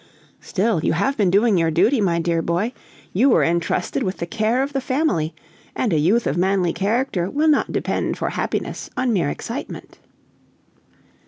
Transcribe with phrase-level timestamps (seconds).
[0.39, 2.73] "Still you have been doing your duty, my dear boy;
[3.13, 5.35] you were entrusted with the care of the family,
[5.75, 9.99] and a youth of manly character will not depend for happiness on mere excitement."